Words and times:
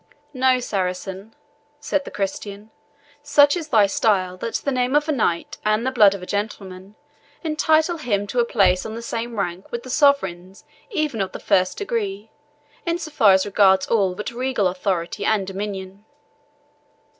"Know, 0.33 0.59
Saracen," 0.59 1.35
said 1.79 2.05
the 2.05 2.09
Christian, 2.09 2.71
"since 3.21 3.29
such 3.29 3.55
is 3.55 3.67
thy 3.67 3.85
style, 3.85 4.35
that 4.37 4.55
the 4.55 4.71
name 4.71 4.95
of 4.95 5.07
a 5.07 5.11
knight, 5.11 5.59
and 5.63 5.85
the 5.85 5.91
blood 5.91 6.15
of 6.15 6.23
a 6.23 6.25
gentleman, 6.25 6.95
entitle 7.43 7.97
him 7.99 8.25
to 8.25 8.43
place 8.45 8.81
himself 8.81 8.89
on 8.93 8.95
the 8.95 9.01
same 9.03 9.37
rank 9.39 9.71
with 9.71 9.87
sovereigns 9.91 10.65
even 10.89 11.21
of 11.21 11.33
the 11.33 11.39
first 11.39 11.77
degree, 11.77 12.31
in 12.83 12.97
so 12.97 13.11
far 13.11 13.33
as 13.33 13.45
regards 13.45 13.85
all 13.89 14.15
but 14.15 14.31
regal 14.31 14.65
authority 14.67 15.23
and 15.23 15.45
dominion. 15.45 16.03